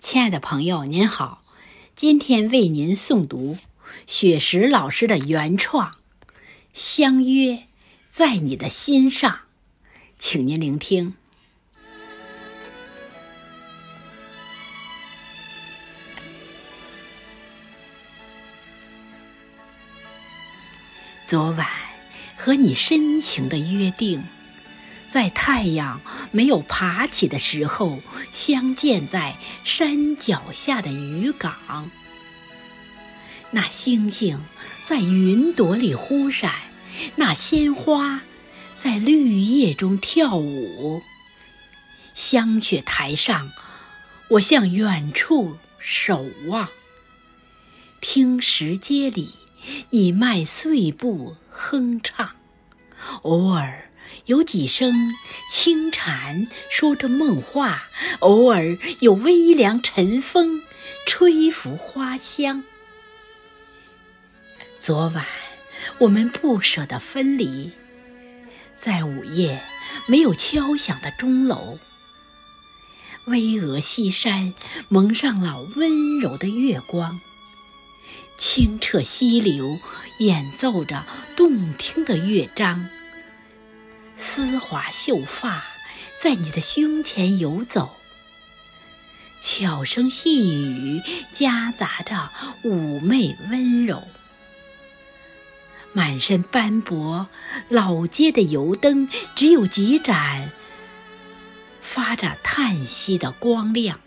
[0.00, 1.44] 亲爱的朋友，您好，
[1.94, 3.58] 今天为您诵读
[4.06, 5.92] 雪石老师的原创
[6.72, 7.66] 《相约
[8.06, 9.30] 在你的心上》，
[10.18, 11.14] 请您聆听。
[21.26, 21.66] 昨晚
[22.36, 24.24] 和你深情的约定。
[25.10, 26.00] 在太阳
[26.30, 28.00] 没有爬起的时候，
[28.30, 31.90] 相见在山脚下的渔港。
[33.50, 34.40] 那星星
[34.84, 36.54] 在云朵里忽闪，
[37.16, 38.22] 那鲜花
[38.78, 41.02] 在绿叶中跳舞。
[42.14, 43.50] 香雪台上，
[44.28, 46.68] 我向远处守望，
[48.00, 49.34] 听石阶里
[49.90, 52.36] 你迈碎步哼唱，
[53.22, 53.89] 偶尔。
[54.26, 55.14] 有几声
[55.50, 57.88] 轻蝉说着梦话，
[58.20, 60.62] 偶尔有微凉晨风
[61.06, 62.62] 吹拂花香。
[64.78, 65.26] 昨晚
[65.98, 67.72] 我们不舍得分离，
[68.76, 69.62] 在午夜
[70.06, 71.78] 没有敲响的钟楼，
[73.26, 74.54] 巍峨西山
[74.88, 77.20] 蒙上了温柔的月光，
[78.38, 79.78] 清澈溪流
[80.20, 81.04] 演奏着
[81.36, 82.88] 动听的乐章。
[84.32, 85.64] 丝滑秀发
[86.16, 87.96] 在你的胸前游走，
[89.40, 92.30] 悄声细语夹杂着
[92.62, 94.06] 妩媚温柔。
[95.92, 97.26] 满身斑驳，
[97.68, 100.52] 老街的油灯只有几盏，
[101.82, 103.98] 发着叹息的光亮。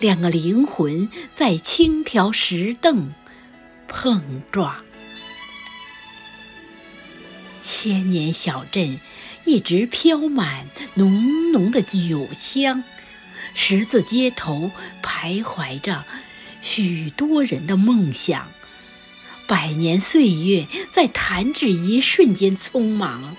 [0.00, 3.14] 两个灵魂在轻条石凳
[3.88, 4.84] 碰撞。
[7.84, 8.98] 千年小镇
[9.44, 12.82] 一直飘满浓浓的酒香，
[13.52, 14.70] 十字街头
[15.02, 16.06] 徘徊着
[16.62, 18.48] 许多人的梦想。
[19.46, 23.36] 百年岁月在弹指一瞬间匆忙，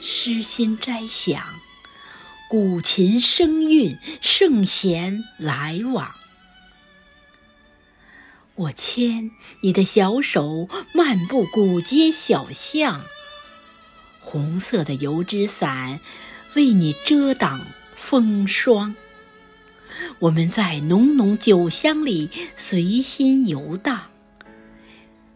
[0.00, 1.60] 诗心斋响，
[2.48, 6.14] 古琴声韵，圣贤来往。
[8.60, 9.30] 我牵
[9.62, 13.06] 你的小手，漫步古街小巷。
[14.20, 15.98] 红色的油纸伞
[16.54, 17.66] 为你遮挡
[17.96, 18.94] 风霜。
[20.18, 22.28] 我们在浓浓酒香里
[22.58, 24.10] 随心游荡。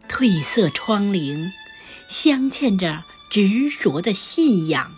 [0.07, 1.51] 褪色窗棂
[2.07, 4.95] 镶嵌着执着的信仰。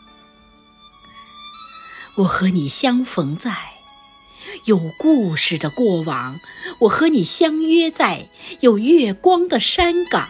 [2.17, 3.76] 我和你相逢在。
[4.67, 6.41] 有故事的过往，
[6.81, 8.29] 我和你相约在
[8.61, 10.29] 有月光的山岗。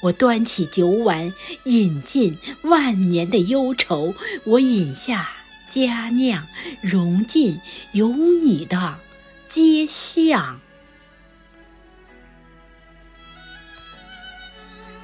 [0.00, 1.32] 我端起酒碗，
[1.64, 4.14] 饮尽万年的忧愁。
[4.44, 5.28] 我饮下
[5.68, 6.48] 佳酿，
[6.80, 7.60] 融进
[7.92, 8.98] 有你的
[9.46, 10.58] 街巷。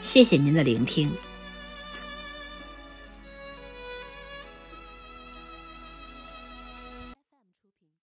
[0.01, 1.13] 谢谢您的聆听。